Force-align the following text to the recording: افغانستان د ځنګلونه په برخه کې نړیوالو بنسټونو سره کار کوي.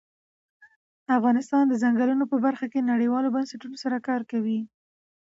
افغانستان 1.17 1.63
د 1.67 1.73
ځنګلونه 1.83 2.25
په 2.31 2.37
برخه 2.45 2.65
کې 2.73 2.89
نړیوالو 2.91 3.33
بنسټونو 3.35 3.75
سره 3.83 3.97
کار 4.07 4.21
کوي. 4.31 4.59